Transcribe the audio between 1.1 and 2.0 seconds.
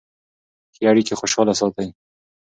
خوشحاله ساتي.